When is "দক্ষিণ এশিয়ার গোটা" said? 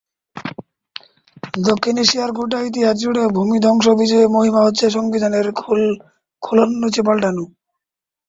1.63-2.59